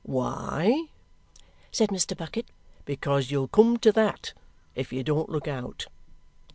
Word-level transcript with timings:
"Why?" 0.03 0.85
said 1.71 1.89
Mr. 1.89 2.17
Bucket. 2.17 2.47
"Because 2.85 3.29
you'll 3.29 3.47
come 3.49 3.77
to 3.77 3.91
that 3.91 4.33
if 4.73 4.91
you 4.91 5.03
don't 5.03 5.29
look 5.29 5.47
out. 5.47 5.89